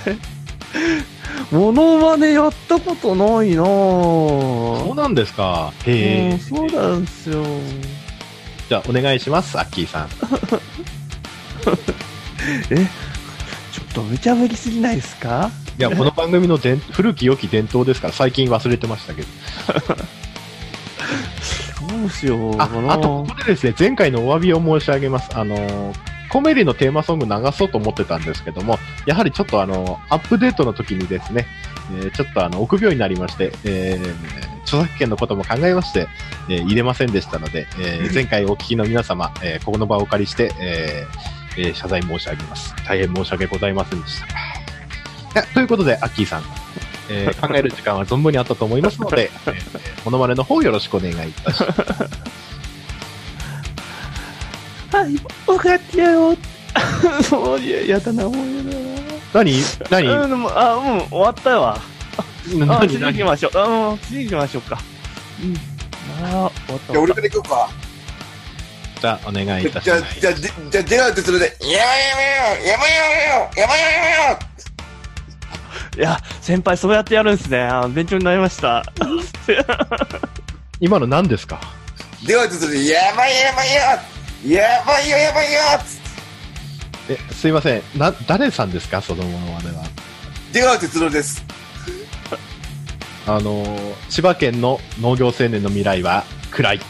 [1.50, 4.94] モノマネやったことないなそうぁ。
[4.94, 5.72] なんですか？
[5.86, 6.38] うへえん、。
[6.40, 7.44] そうなんですよ。
[8.68, 10.08] じゃあ、お願いします、アッキーさん。
[12.70, 15.50] えちょっと無茶ぶりすぎないですか？
[15.78, 19.28] いや、この番組の伝古き良き伝統ですから、最近忘れてましたけど。
[22.00, 22.92] どうしようあかな。
[22.94, 25.30] あと、ここでですね、前回のお詫びを申し上げます。
[25.36, 31.46] あのーコメディのテーマソング流そうと思ってたんですけども、やはりちょっとあの、アップデートの時にですね、
[31.92, 36.08] えーちょっとあの、臆病になりまして、えー著作権のことも考えまして、
[36.50, 42.74] えー入れませんでしたので、えー 前回お聞きの皆様、えーここの場をお借りして、えーえー謝罪申し上げます。
[42.86, 44.20] 大変申し訳ございませんでし
[45.32, 45.42] た。
[45.54, 46.42] ということで、アッキーさん、
[47.08, 51.82] えー考える時間は存分にあったと思いますので、 えーえーモノマネの方よろしくお願いいたします。
[54.96, 55.12] はい、
[55.46, 56.36] 分かったよ。
[57.30, 58.42] もう、いや、やだな、もうや
[59.34, 59.52] 何？
[59.90, 60.06] 何？
[60.06, 60.22] だな。
[60.22, 61.78] うん、もうあ、うん、終わったわ。
[62.18, 62.88] あ、何？
[62.88, 63.58] 次行き何ましょう。
[63.58, 64.78] あ、もう次行きましょうか。
[65.42, 65.56] うん。
[66.24, 66.50] あー、終わっ
[66.86, 67.68] たじゃあ、俺から行こうか。
[69.02, 70.20] たお願いいたしじゃあ、ます。
[70.20, 74.38] じゃあ、じじゃあ、出川哲朗で、やばいやばいよやばいやばいよやばいやばいよ
[75.96, 77.62] いや、先輩そうやってやるんですね。
[77.62, 78.84] あ勉強になりました。
[80.80, 81.58] 今の何ですか？
[82.26, 83.80] 出川哲朗で、やばいやばいよ
[84.58, 85.60] やばいよやばいよ
[87.08, 87.82] え、すいません。
[87.96, 89.84] な、誰さんですかそのものまねは。
[90.52, 91.44] 出川哲朗です。
[93.26, 96.80] あのー千葉県の農業青年の未来は暗い。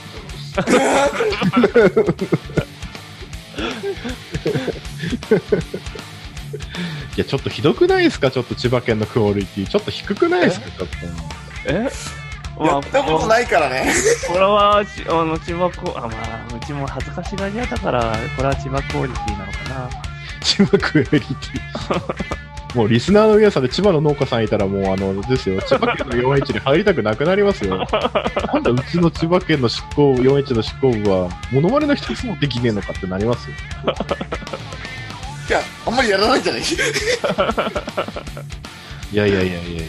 [7.17, 8.31] いや、ちょっとひどくないですか？
[8.31, 9.67] ちょっと千葉県のクオリティ。
[9.67, 10.71] ちょっと低くないですか？
[10.71, 10.97] ちょっと。
[11.73, 11.89] え？
[12.59, 13.93] やったことないからね。
[14.29, 19.91] これは、ちあの、千葉コ、あ、まあ、うちも恥ずかしがり屋だから、これは千葉クオリティなのかな。
[20.43, 21.27] 千葉クオリティ。
[22.75, 27.77] もうリスナーの皆さんで千葉の農家さんいたらもうあの、ですよ、千葉県の 4H に入りたくなくなりますよ。
[27.77, 33.57] なんだうちの千葉県の執行、4H の執行部は、モノマネの一つもできねえのかってなりますよ。
[35.49, 36.63] いや、あんまりやらないんじゃない？
[39.13, 39.87] いやいやいやいやい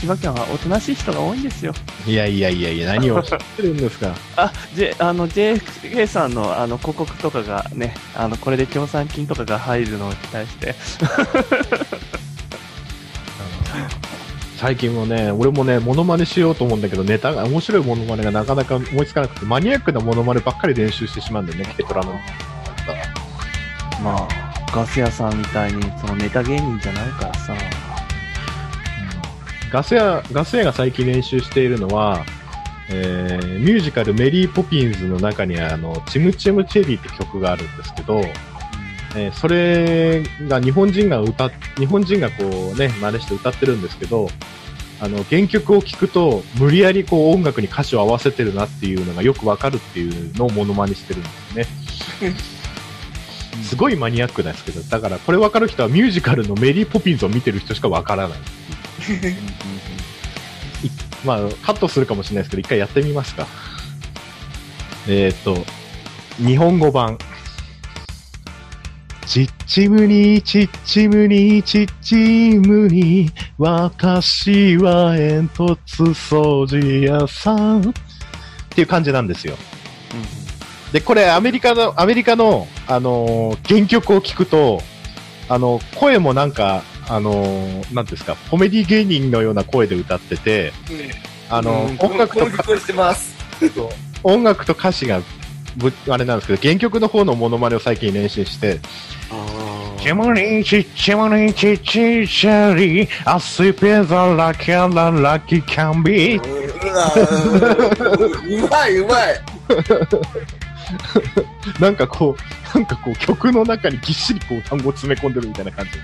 [0.00, 1.72] 千葉県はおとなしい人が多いんですよ。
[2.06, 2.12] や。
[2.12, 4.14] いやいやいやいや、何を知ってるんですか？
[4.36, 10.74] あ、J、あの、JFK さんの、あの、広告とかがね、あの、これで協賛金とかが入るのを期待して。
[14.56, 22.18] 最近もね、俺もね、モノマネしようと思うんだけど、ネタが、面白いモノマネがなかなか思いつかなくて、マニアックなモノマネばっかり練習してしまうんだよね、軽トラの。
[24.02, 24.28] まあ、
[24.72, 27.54] ガス屋さんみたいに、そのネタ芸人じゃないからさ。
[29.70, 32.24] ガス屋、ガス屋が最近練習しているのは、
[32.90, 38.20] えー、ミュージカルメリーポピンズの中にあの、チムチムチェリーって曲があるんですけど、
[39.16, 44.28] えーそれが日本人が歌っ、日本人がこうね、真似して歌ってるんですけど、
[45.00, 52.34] あの、原曲を聴くと、無理やりこう音楽に歌詞を合わせてるなっていうのがよくわかるっていうのをモノマネしてるんですね。
[53.62, 58.38] すごいマニアックなんですけど、だからこれわかる人はミュージカルのメリーポピンズを見てる人しかわからない。
[61.24, 63.46] まあ、カットするかもしれないですけど、一回やってみますか。
[65.08, 65.64] えっ、と、
[66.36, 67.18] 日本語版。
[69.26, 75.76] ちっちむに、ちっちむに、ちっちむに、私は煙突
[76.12, 77.80] 掃除屋さん。
[77.80, 77.92] っ
[78.68, 79.56] ていう感じなんですよ。
[80.94, 84.80] で、これアメリカの、アメリカの、あのー原曲を聞くと、
[85.48, 90.72] あの、声もなんか、あのーなんですか、コメディ芸人のような声で歌ってて、
[91.50, 91.96] あの、うん。
[91.98, 92.62] 音楽とか。
[94.22, 95.20] 音楽と歌詞が
[95.76, 98.78] ぶ、あれなんですけど、原曲の方のモノマネを最近練習して、
[100.00, 106.40] チムリチチムリチチチャリ、アスペザラキャララキキャンビう
[108.68, 109.40] まいうまい。
[111.80, 112.36] なんかこ
[112.74, 115.92] う、なんかこう曲の中にぎっしりこう単語を詰め込んでるみたいな感じ。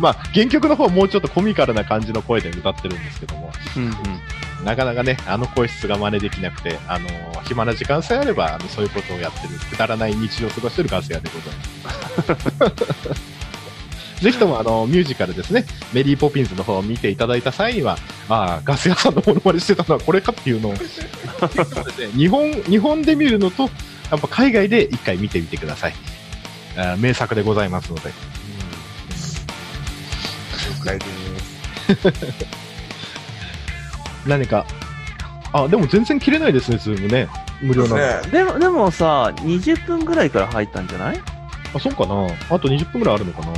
[0.00, 3.92] まあ、原曲の方はもうちょっとコミカルな感じの声で歌ってるんですけども、うんうん。
[4.64, 7.08] なかなかね、あの声質が真似できなくて、あの
[7.44, 13.35] 暇な時間さえあれば、あのそういうことをやってる、くだらない日常を過ごしてるガス屋でございます。
[14.20, 17.98] ぜひともあの、ミュージカルですね、メリーポピンズの方を見ていただいた際には、
[18.28, 20.74] ああ、ガス屋さんのモノマネしてたのはこれかっていうのを、
[22.16, 23.64] 日本、日本で見るのと、
[24.10, 25.94] やっぱ海外で一回見てみてください。
[26.98, 28.08] 名作でございますので。
[28.08, 28.12] 了
[30.84, 31.10] 解です。
[34.26, 34.66] 何か、
[35.52, 37.28] あ、でも全然切れないですね、ズームね。
[37.62, 37.96] 無料なの。
[37.96, 41.20] ねでも、でもさ、20分ぐらいから入ったんじゃない？
[41.74, 43.48] あ、そうかなあと20分ぐらいあるのかな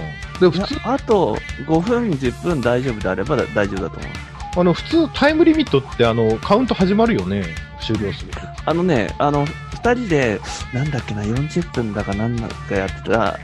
[0.41, 4.11] で普通、あと5分、10分大丈夫であれば大丈夫だと思う。
[4.57, 7.45] あの、普通タイムリミットってあの、カウント始まるよね？
[7.81, 8.41] 終了すると。
[8.67, 10.41] あのね、あの、二人で、
[10.73, 13.39] なんだっけな、40分だかなんだかやってた、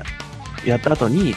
[0.65, 1.35] やった後に、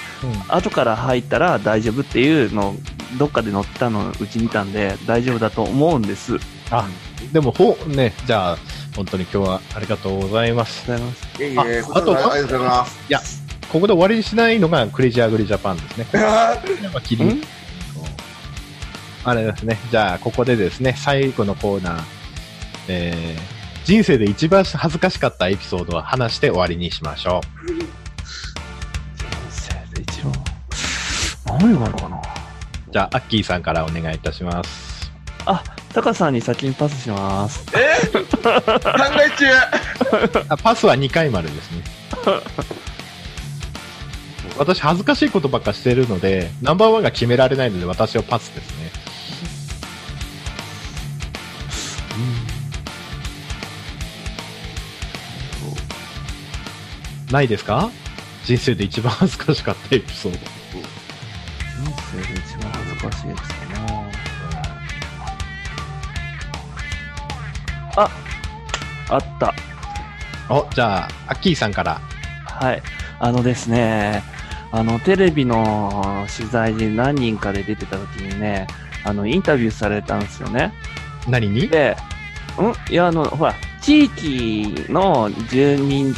[0.47, 2.75] 後から入ったら大丈夫っていうのを、
[3.17, 6.37] どっかで載ったのうち見たんで、大丈夫だと思うんです。
[6.71, 6.87] あ
[7.31, 8.57] でも、ほ、ね、じゃあ、
[8.95, 10.91] 本当に今日はありがとうございます。
[11.39, 11.91] りがとうございます。
[11.93, 13.46] ああとありがとうございます。
[13.71, 16.07] ここで終わりにしないのがクレイジーアグリジャパンですね。
[19.23, 19.77] あれですね。
[19.91, 22.03] じゃあ、ここでですね、最後のコーナー、
[22.87, 27.67] えー、人生で一番恥ずかしかったエピソードを話して終わりにしましょう。
[27.67, 27.85] 人
[29.49, 30.33] 生で一番、
[31.59, 32.21] 何があるかな
[32.89, 35.11] じゃあ、アッキーさんからお願いいたします。
[35.45, 35.61] あ、
[35.93, 37.65] タカさんに先にパスします。
[37.75, 38.07] え？
[38.07, 39.45] 考え中
[40.47, 41.83] あパスは2回までですね。
[44.57, 48.91] 私恥ずかしいことばっかしてるので、ナンバーワンが決められないので私はパスですね。
[57.27, 57.91] うん、ないですか？
[58.45, 60.37] 人生で一番恥ずかしかったエピソード。
[60.37, 60.45] 人
[62.11, 64.11] 生で一番恥ずかしいですかね。
[67.97, 68.09] あ、
[69.09, 69.53] あった。
[70.49, 71.99] お、じゃあ、アッキーさんから。
[72.45, 72.81] はい。
[73.19, 74.23] あのですね、
[74.71, 78.67] あの、テレビの取材で何人かで出てた時にね、
[79.03, 80.73] あの、インタビューされたんですよね。
[81.27, 81.67] 何に？
[81.67, 81.95] で、
[82.59, 82.91] ん？
[82.91, 86.13] いや、あの、ほら、地域の住民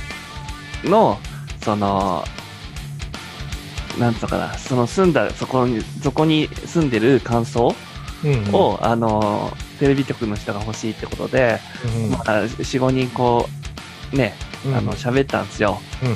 [0.83, 1.19] の、
[1.63, 2.23] その、
[3.99, 7.75] なんつうのかな、その住んだ、そこに、そこに住んでる感想
[8.23, 8.55] うんうん。
[8.55, 11.59] を、あの、テレビ局の人が欲しいってことで、
[11.95, 13.47] うんまあ、4、5人こ
[14.13, 14.33] う、ね、
[14.65, 14.75] うん。
[14.75, 15.79] あの、喋ったんですよ。
[16.01, 16.15] うんうん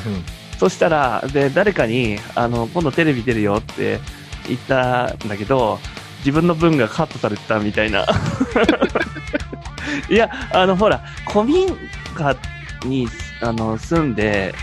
[0.60, 4.00] そしたら、で、誰かに、あの、今度テレビ出るよって
[4.48, 5.80] 言ったんだけど、
[6.20, 8.06] 自分の分がカットされてたみたいな。
[10.10, 11.68] いや、あの、ほら、古民
[12.16, 12.36] 家
[12.86, 13.08] に、
[13.42, 14.56] あの、住んで、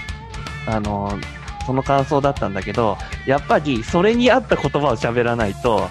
[0.66, 1.18] あの、
[1.66, 5.88] その感想だったんだけど、やっぱり、それに合った言葉を喋らないと、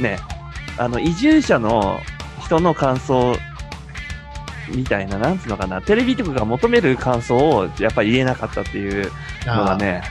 [0.00, 0.18] ね、
[0.76, 2.00] あの、移住者の
[2.44, 3.36] 人の感想
[4.74, 9.10] みたいな、なんつうのかな、テレビ局が求める感想をやっぱり言えなかったっていう
[9.46, 10.02] のがね、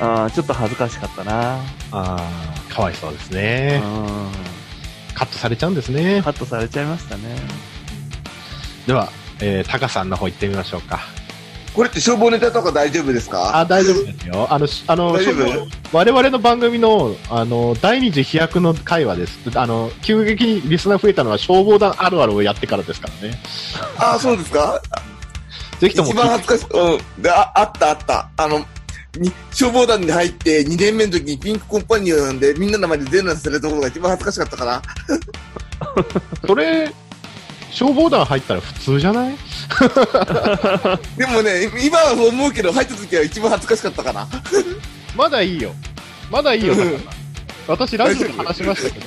[0.00, 1.54] あーちょっと恥ずかしかったな。
[1.56, 1.60] あ
[1.92, 3.78] あ、かわいそうですうね。
[3.78, 3.82] ん。
[5.14, 6.22] カットされちゃうんですね。
[6.22, 7.22] カットされちゃいましたね。
[8.86, 11.00] では、えー、タカさんの方行ってみましょうか。
[11.74, 13.58] これって消防ネタとか大丈夫ですか？
[13.58, 14.46] あ、大丈夫ですよ。
[14.48, 15.48] あの、しあの、大丈夫？
[15.48, 19.38] その我々の番組の、あの、第二次飛躍の会話です。
[19.56, 23.38] あの、急激にリスナー増えたのは消防団あるあるをやってからですからね。
[23.98, 24.80] あ、そうですか？
[25.80, 26.66] ぜひとも一番恥ずかしい。
[26.70, 27.22] うん。
[27.22, 28.30] で、あ、あったあった。
[28.36, 28.64] あの、
[29.18, 34.82] に消防団に入って2年目の時にピンクコンパニオンでみんなの前で全裸されたことが一番恥ずかしかったかな。
[36.46, 36.92] それ、
[37.74, 39.34] 消防団入ったら普通じゃない？
[41.18, 44.28] でもね、今はそう思うけど入った時は一番恥ずかしかったかな。
[45.16, 45.72] まだいいよ。
[46.30, 46.74] まだいいよ、
[47.66, 49.06] 私、ラジオで話しましたけど、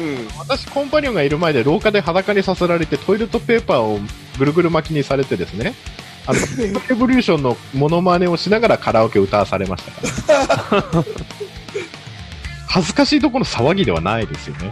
[0.00, 0.28] うん。
[0.38, 3.98] 私、コンパニオンがいる前で廊下で裸にさせられて、トイレットペーパーを
[4.38, 5.74] ぐるぐる巻きにされてですね、
[6.26, 6.38] あの、
[6.88, 9.90] レボリューションのモノマネをしながらカラオケを歌わされました
[10.70, 11.04] から。
[12.68, 14.70] 恥ずかしいところの騒ぎではないですよね。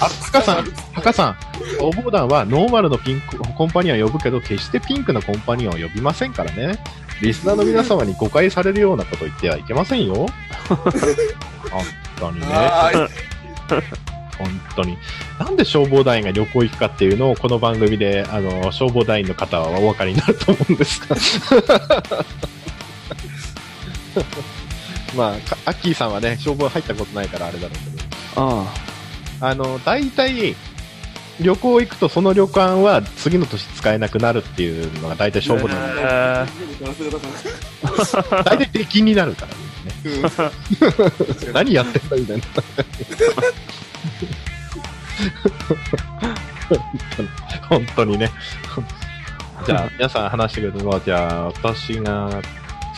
[0.00, 1.36] あ、タカさん、タカさん、
[1.78, 6.78] 消防団はノーマルのピンクコンパニオンを呼ぶけど、決してピンクのコンパニオンを呼びませんからね。
[7.20, 10.26] リスナーの皆様に誤解されるようなこと言ってはいけませんよ。
[10.68, 11.84] 本
[12.18, 12.46] 当にね。
[14.38, 14.96] 本当に。
[15.38, 21.16] なんで消防団員が旅行行くかっていうのを、この番組で、あの、消防団員の方はお分かりになると思うんですが。
[25.16, 28.46] まあか、アッキーさんはね、消防入ったことないからあれだろうけど。
[28.46, 28.66] うん。
[29.40, 30.56] あの、大体、
[31.40, 35.84] 旅行行くとその旅館は次の年使えなくなるっていうのが大体消防団員。
[35.98, 36.46] え
[38.44, 39.54] 大体出禁になるからね。
[41.52, 42.42] 何やってんだみたいな。
[47.68, 48.30] 本当にね。
[49.64, 52.40] じゃあ、皆さん話してくれるのは、じゃあ、私が、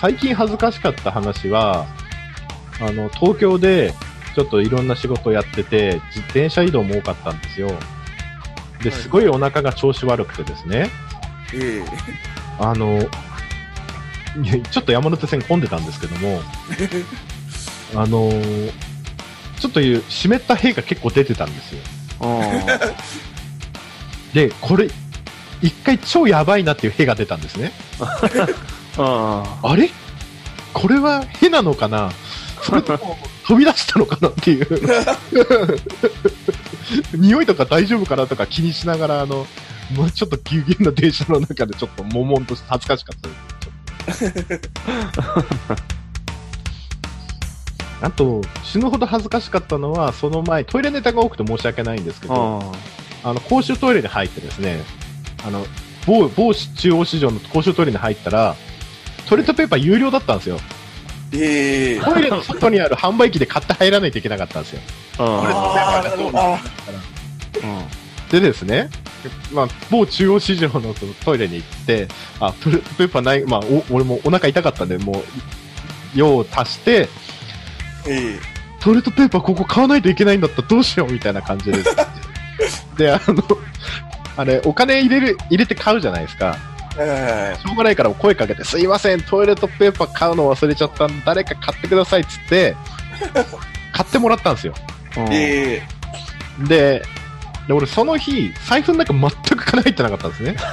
[0.00, 1.86] 最近恥ずかしかった話は、
[2.80, 3.92] あの、東京で、
[4.34, 7.70] ちょっといろんな仕事をやってて、自転車移動も多かったんですよ。
[8.82, 10.90] で、すごいお腹が調子悪くてですね、
[11.54, 11.82] え
[12.58, 13.00] あの、
[14.70, 16.40] ちょっと山手線混んでたんですけども、
[17.94, 18.72] あのー
[19.60, 21.80] ちょっという湿った屁が結構出てたんですよ。
[24.32, 24.88] で、これ、
[25.60, 27.72] 一回超やばいなっていう屁が出たんですね。
[28.96, 29.04] うん。
[29.04, 29.90] あれ？
[30.72, 32.10] これは屁なのかな？
[32.62, 34.68] それとも飛び出したのかなっていう。
[37.14, 39.46] 匂いとか大丈夫かなとか気にしながら、あの、
[39.94, 44.32] もうちょっとぎゅうぎゅうな電車の中でちょっと悶々として恥ずかしかったです。
[48.02, 52.72] あと、死ぬほど恥ずかしかったのは、その前、トイレネタが多くて申し訳ないんですけど、
[53.22, 54.80] あの、公衆トイレに入ってですね、
[55.46, 55.66] あの、
[56.06, 58.56] 某、某中央市場の公衆トイレに入ったら、
[59.28, 60.58] トイレットペーパー有料だったんですよ。
[61.32, 64.80] えええトイレの外にある販売機で買って入らないといけなかったんですよ。
[67.62, 68.30] うん。
[68.30, 68.90] でですね、
[69.52, 72.08] まあ、某中央市場のそのトイレに行って、
[72.38, 75.24] あ、トイレットペーパーない、まあ、お俺もお腹痛かったんで、もう、
[76.14, 77.08] 用を足して、
[78.08, 78.38] え
[78.80, 81.96] トイレットペーパーここ買わないといけないんだったらどうしようみたいな感じです。
[82.96, 83.42] で、あの、
[84.36, 86.56] あれ、お金入れる、入れて買うじゃないですか。
[86.98, 92.76] えしょうがないから声かけて、すいません、トイレットペーパー買うの忘れちゃったんで、誰か買ってくださいっつって、
[93.92, 94.74] 買ってもらったんですよ。
[95.16, 96.00] うんええ
[96.66, 97.02] で、
[97.66, 100.56] で俺その日、財布の中全く金入ってなかったんですね。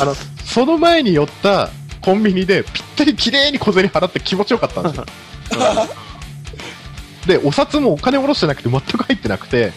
[0.00, 0.14] あの、
[0.44, 1.70] その前に寄った
[2.00, 5.06] コンビニでぴったり綺麗に小銭払って気持ちよかったんですよ。
[7.26, 9.72] で、お札もお金下ろしてなくて全く入ってなくて、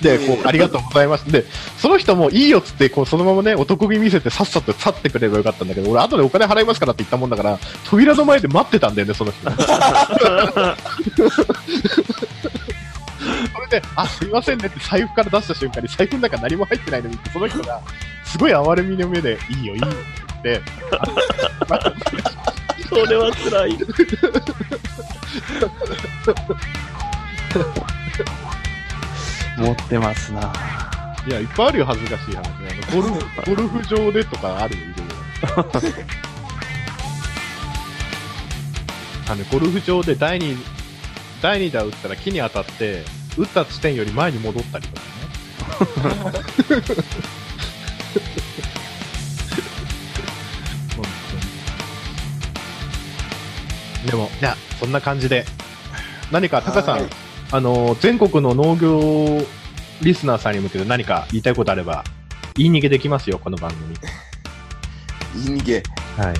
[0.00, 1.30] で、こう、ありがとうございます。
[1.30, 1.44] で、
[1.76, 9.50] その人もいいよっつって、こう、そのままね、お得意見せてさっさと去ってくればよかったんだけど、俺後でお金払いますからって言ったもんだから、扉の前で待ってたんだよね、その人。
[9.50, 9.58] そ
[13.60, 17.80] れで、あ、すいませんねって財布から出した瞬間に財布の中何も入ってないのにって、その人が、
[18.24, 19.96] すごい哀れみの目で、いいよ、いいよって
[20.44, 20.70] 言って、
[22.88, 23.76] それは辛い。
[29.58, 30.52] 持ってますな。
[31.26, 32.80] いや、いっぱいあるよ、恥ずかしい話ね。
[32.90, 35.08] あのゴルフ、ゴルフ場でとかあるよ、いろいろ。
[39.28, 40.56] あの、ゴルフ場で第二、
[41.42, 43.02] 第二打打ったら木に当たって、
[43.36, 45.08] 打った地点より前に戻ったりとかね。
[50.96, 51.04] 本
[54.02, 54.10] 当に。
[54.10, 55.44] でも、いや、そんな感じで。
[56.30, 59.46] 何か、タカさん、はいあの、全国の農業
[60.02, 62.04] リスナーさんに向けて何か言いたいことあれば、
[62.54, 63.94] 言い逃げできますよ、この番組。
[65.44, 65.82] いい逃げ。
[66.16, 66.34] はい。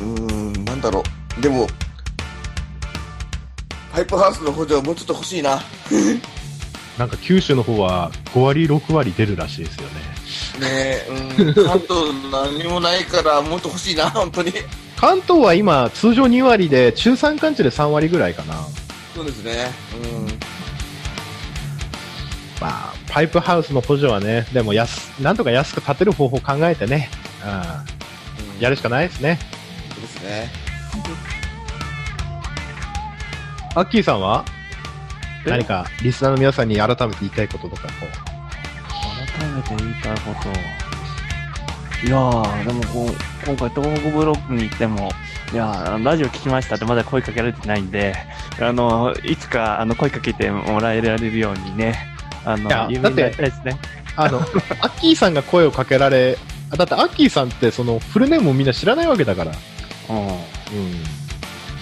[0.00, 1.02] うーん、なんだろ
[1.38, 1.40] う。
[1.40, 1.68] でも、
[3.92, 5.62] パイプハウスの補助はもうちょっと欲しいな。
[6.98, 10.14] なんか九州の方は5割、6割出るらしいですよね。
[10.60, 11.06] ねえ、
[11.38, 14.52] うん、関東何もないからもっと欲しいな、本当に。
[14.96, 18.54] 関東は今、通常2割で、中山間地で3割ぐらいかな。
[19.14, 19.70] そうですね。
[19.94, 20.26] うん。
[22.60, 27.08] まあ、パイプハウスの補助はね、でも安、なんとか安く建てる方法を考えてね、
[27.44, 29.38] うん、うんやるしかないですね。
[29.90, 30.50] そうですね。
[33.74, 34.44] アッキーさんは？
[35.46, 35.50] え？
[35.50, 38.06] 何かリスナーの皆さんに改めて言いたいこととか、こ
[39.38, 40.48] 改めて言いたいこと。
[42.06, 43.14] いやー、でもこう、
[43.46, 45.10] 今回東北ブロックに行っても、
[45.52, 48.14] いやー、ラジオ聞きましたってまだ声かけられてないんで、
[48.60, 51.96] あの、いつか、あの、声かけてもらえられるようにね、
[52.44, 53.72] あのいや、有名になりたいですね。
[53.72, 53.76] う、
[54.16, 54.38] あの、
[54.80, 56.38] アッキーさんが声をかけられ、
[56.70, 59.52] あだってアッキーさんってそのフルネームをみんな知らないわけだから。
[60.10, 60.16] うん。
[60.18, 60.32] うん。
[60.32, 60.38] ね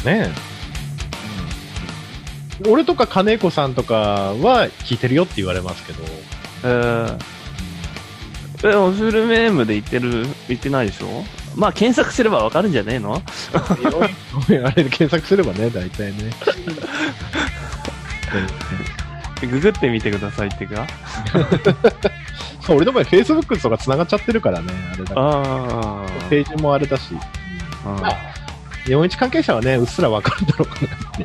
[0.07, 0.31] え。
[2.69, 6.05] 俺とか金子さんとかは聞いてるよって言われますけど、
[6.65, 11.25] えー、え、でもフルネームで言ってる、言ってないでしょ？
[11.57, 13.15] まあ、検索すればわかるんじゃねえの？
[13.15, 16.31] あれで検索すればね、大体ね。
[19.51, 20.87] ググってみてくださいってか？
[22.63, 25.13] そう俺の場合、Facebook とか繋がっちゃってるからね、あれだ。
[25.17, 27.03] あページもあれだし、
[27.85, 28.17] あ。
[28.87, 31.25] 41関係者はね、うっすらわかるだろうかなって。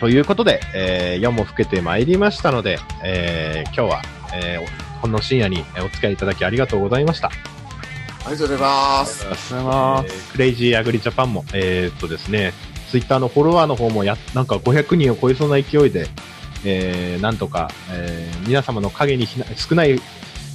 [0.00, 4.02] ということで、えー夜も更けてまいりましたので、えー今日は、
[4.34, 7.30] えーこの深夜にえーお付き合いいただきありがとうございました。
[8.26, 9.24] ありがとうございます。
[9.24, 10.32] ありがとうございます。
[10.32, 12.52] クレイジーアグリジャパンも、えーっとですね、
[12.90, 16.08] ツイッターのフォロワーの方もや、なんか500人を超えそうな勢いで、
[16.64, 20.00] えーなんとか、えー皆様の影にひな少ない、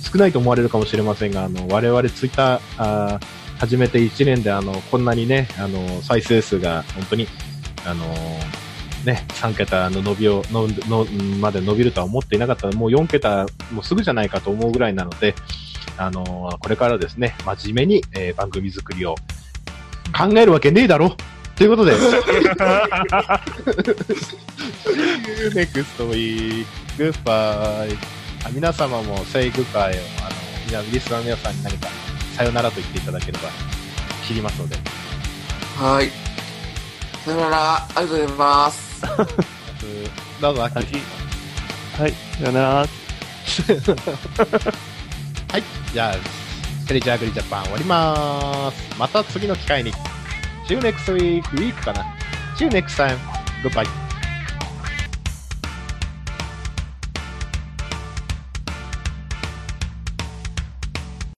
[0.04, 7.28] 少ないと思われるかもしれませんが、あの、我々ツイッター、あー始めて1年で、あの、こんなにね、あの、再生数が本当に、
[7.86, 8.06] あの
[9.06, 11.06] ね、3桁の伸びを、の、の、
[11.40, 15.36] まで伸びるとは思っていなかったのでもう4桁もうすぐじゃないかと思うぐらいなので、
[15.98, 19.16] あのこれからですね、真面目に、えー番組作りを
[20.18, 21.16] 考えるわけねえだろ
[21.56, 22.00] ということで、See
[25.44, 26.66] you next week.
[26.98, 27.96] Goodbye.
[28.44, 29.96] あ皆様も say goodbye を、あの、
[30.66, 31.88] みなリスナーの皆さんに何か
[32.36, 33.50] さよならと言っていただければ
[34.28, 34.76] 知りますので。
[35.78, 36.10] はい。
[37.24, 39.02] さよなら、ありがとうございます。
[40.42, 41.02] どうぞ、アッはいキー。。
[42.02, 42.14] はい。
[42.40, 42.82] さよなら。
[45.52, 45.64] はい。
[45.92, 46.16] じゃあ、
[46.88, 49.00] テレジャーグリジャパン終わりまーす。
[49.00, 49.92] また次の機会に。
[50.66, 51.44] See you next week.
[51.58, 52.06] week かな。
[52.56, 53.18] See you next time.
[53.62, 54.11] Goodbye.